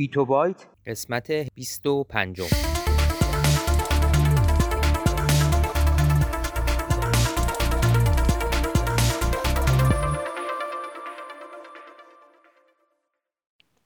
[0.00, 2.42] بیتو بایت قسمت 25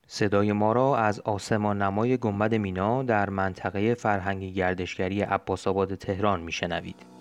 [0.07, 6.41] صدای ما را از آسمان نمای گنبد مینا در منطقه فرهنگی گردشگری عباس آباد تهران
[6.41, 7.14] میشنوید.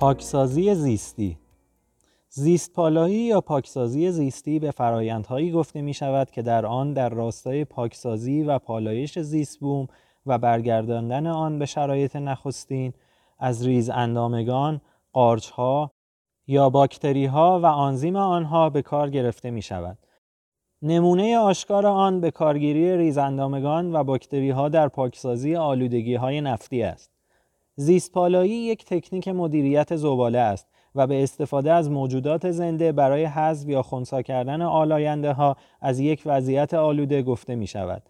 [0.00, 1.38] پاکسازی زیستی
[2.28, 7.64] زیست پالایی یا پاکسازی زیستی به فرایندهایی گفته می شود که در آن در راستای
[7.64, 9.88] پاکسازی و پالایش زیست بوم
[10.26, 12.92] و برگرداندن آن به شرایط نخستین
[13.38, 14.80] از ریز اندامگان،
[15.12, 15.90] قارچها
[16.46, 19.98] یا باکتری ها و آنزیم آنها به کار گرفته می شود.
[20.82, 27.15] نمونه آشکار آن به کارگیری ریزاندامگان و باکتری ها در پاکسازی آلودگی های نفتی است.
[27.76, 33.82] زیستپالایی یک تکنیک مدیریت زباله است و به استفاده از موجودات زنده برای حذف یا
[33.82, 38.02] خونسا کردن آلاینده ها از یک وضعیت آلوده گفته می شود.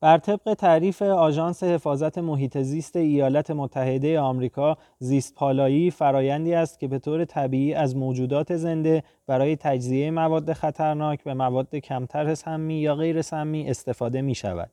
[0.00, 6.88] بر طبق تعریف آژانس حفاظت محیط زیست ایالات متحده آمریکا زیست پالایی فرایندی است که
[6.88, 12.94] به طور طبیعی از موجودات زنده برای تجزیه مواد خطرناک به مواد کمتر سمی یا
[12.94, 14.70] غیر سمی استفاده می شود.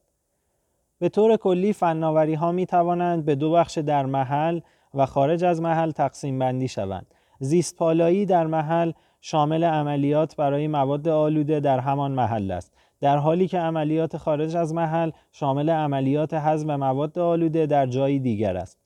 [1.00, 4.60] به طور کلی فناوری ها می توانند به دو بخش در محل
[4.94, 7.14] و خارج از محل تقسیم بندی شوند.
[7.40, 12.74] زیست پالایی در محل شامل عملیات برای مواد آلوده در همان محل است.
[13.02, 18.58] در حالی که عملیات خارج از محل شامل عملیات حذف مواد آلوده در جایی دیگر
[18.58, 18.80] است.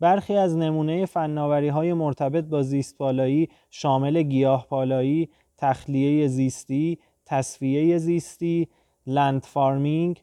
[0.00, 5.28] برخی از نمونه فناوری های مرتبط با زیست پالایی شامل گیاه پالایی،
[5.58, 8.68] تخلیه زیستی، تصفیه زیستی،
[9.06, 10.22] land farming،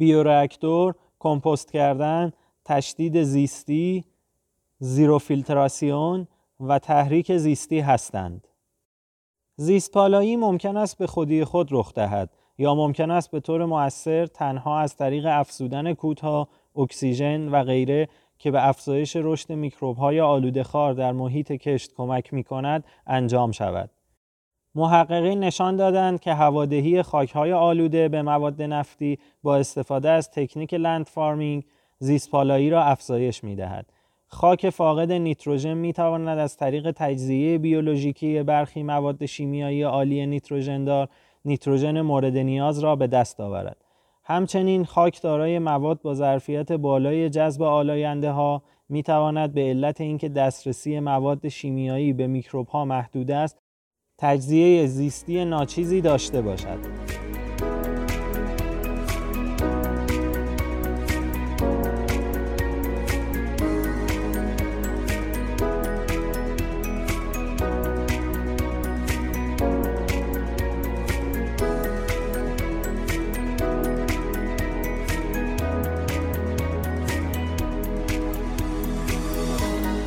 [0.00, 2.32] بیورکتور، کمپوست کردن،
[2.64, 4.04] تشدید زیستی،
[4.78, 6.28] ریزوفیلتراسیون
[6.60, 8.48] و تحریک زیستی هستند.
[9.56, 14.26] زیست پالایی ممکن است به خودی خود رخ دهد یا ممکن است به طور مؤثر
[14.26, 18.08] تنها از طریق افزودن کودها، اکسیژن و غیره
[18.38, 23.52] که به افزایش رشد میکروب های آلاینده خوار در محیط کشت کمک می کند انجام
[23.52, 23.90] شود.
[24.74, 31.06] محققین نشان دادند که هوادهی خاکهای آلوده به مواد نفتی با استفاده از تکنیک land
[31.06, 31.64] farming
[31.98, 33.86] زیست پالایی را افزایش می دهد.
[34.26, 41.08] خاک فاقد نیتروژن می تواند از طریق تجزیه بیولوژیکی برخی مواد شیمیایی آلی نیتروژن دار
[41.44, 43.84] نیتروژن مورد نیاز را به دست آورد.
[44.24, 50.28] همچنین خاک دارای مواد با ظرفیت بالای جذب آلاینده ها می تواند به علت اینکه
[50.28, 53.59] دسترسی مواد شیمیایی به میکروب ها محدود است
[54.20, 56.99] تجزیه زیستی ناچیزی داشته باشد.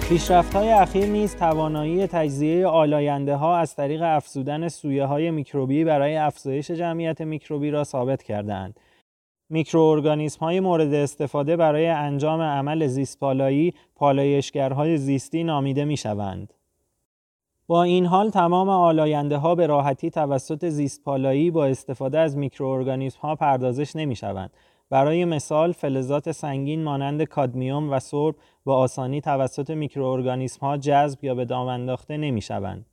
[0.10, 6.16] پیشرفت های اخیر نیز توانایی تجزیه آلاینده ها از طریق افزودن سویه های میکروبی برای
[6.16, 8.80] افزایش جمعیت میکروبی را ثابت کردند.
[9.50, 16.54] میکروارگانیسم های مورد استفاده برای انجام عمل زیست پالایی پالایشگرهای زیستی نامیده می شوند.
[17.68, 23.20] با این حال تمام آلاینده ها به راحتی توسط زیست پالایی با استفاده از میکروارگانیسم
[23.20, 24.52] ها پردازش نمی شوند
[24.90, 28.36] برای مثال فلزات سنگین مانند کادمیوم و سرب
[28.66, 32.86] با آسانی توسط میکروارگانیسم ها جذب یا به دام انداخته نمی شوند.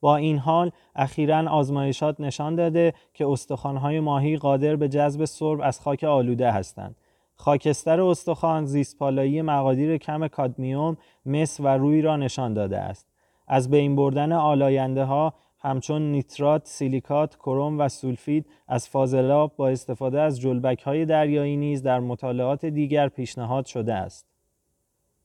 [0.00, 5.80] با این حال اخیرا آزمایشات نشان داده که استخوان‌های ماهی قادر به جذب سرب از
[5.80, 6.96] خاک آلوده هستند.
[7.34, 10.96] خاکستر استخوان زیستپالایی مقادیر کم کادمیوم،
[11.26, 13.06] مس و روی را نشان داده است.
[13.48, 20.20] از بین بردن آلاینده ها همچون نیترات، سیلیکات، کروم و سولفید از فاضلاب با استفاده
[20.20, 24.26] از جلبک های دریایی نیز در مطالعات دیگر پیشنهاد شده است.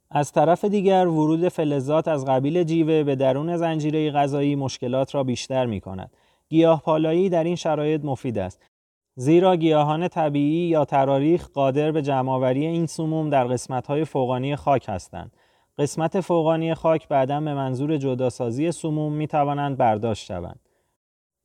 [0.09, 5.65] از طرف دیگر ورود فلزات از قبیل جیوه به درون زنجیره غذایی مشکلات را بیشتر
[5.65, 6.11] می کند.
[6.49, 8.61] گیاه پالایی در این شرایط مفید است.
[9.15, 15.31] زیرا گیاهان طبیعی یا تراریخ قادر به جمعآوری این سموم در قسمت‌های فوقانی خاک هستند.
[15.81, 20.59] قسمت فوقانی خاک بعدا به منظور جداسازی سموم می توانند برداشت شوند.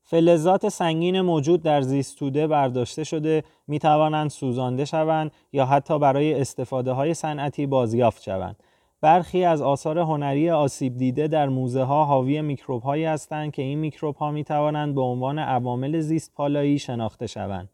[0.02, 6.92] فلزات سنگین موجود در زیستوده برداشته شده می توانند سوزانده شوند یا حتی برای استفاده
[6.92, 8.56] های صنعتی بازیافت شوند.
[9.00, 13.78] برخی از آثار هنری آسیب دیده در موزه ها حاوی میکروب هایی هستند که این
[13.78, 17.68] میکروب ها می توانند به عنوان عوامل زیست پالایی شناخته شوند.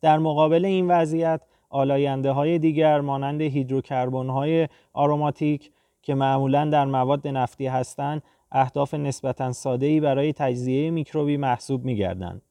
[0.00, 5.70] در مقابل این وضعیت آلاینده های دیگر مانند هیدروکربن های آروماتیک
[6.02, 12.42] که معمولا در مواد نفتی هستند اهداف نسبتا ساده‌ای برای تجزیه میکروبی محسوب می‌گردند.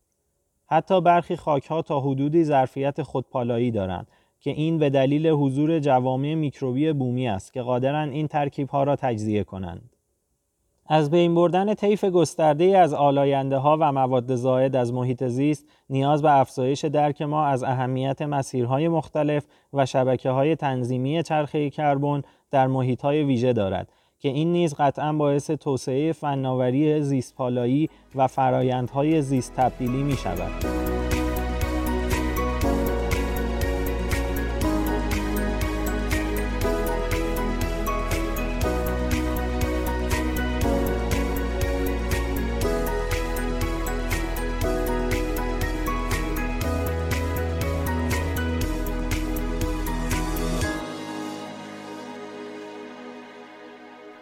[0.67, 4.07] حتی برخی خاکها تا حدودی ظرفیت خودپالایی دارند
[4.39, 9.43] که این به دلیل حضور جوامع میکروبی بومی است که قادرند این ترکیبها را تجزیه
[9.43, 9.95] کنند.
[10.91, 16.21] از بین بردن طیف گسترده از آلاینده ها و مواد زائد از محیط زیست نیاز
[16.21, 22.67] به افزایش درک ما از اهمیت مسیرهای مختلف و شبکه های تنظیمی چرخه کربن در
[22.67, 29.53] محیط های ویژه دارد که این نیز قطعا باعث توسعه فناوری زیستپالایی و فرایندهای زیست
[29.53, 30.98] تبدیلی می شود.